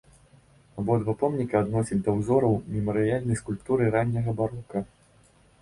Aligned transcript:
Абодва 0.83 1.13
помніка 1.23 1.59
адносяць 1.65 1.99
да 2.07 2.15
ўзораў 2.21 2.57
мемарыяльнай 2.79 3.41
скульптуры 3.43 3.83
ранняга 3.97 4.31
барока. 4.41 4.87